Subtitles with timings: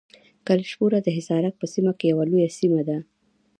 [0.47, 2.97] کلشپوره د حصارک په سیمه کې یوه لویه سیمه ده.